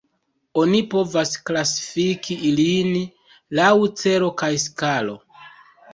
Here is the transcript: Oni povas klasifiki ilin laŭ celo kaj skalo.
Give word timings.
Oni 0.61 0.79
povas 0.93 1.33
klasifiki 1.49 2.39
ilin 2.51 2.91
laŭ 3.61 3.71
celo 4.03 4.35
kaj 4.45 4.53
skalo. 4.69 5.19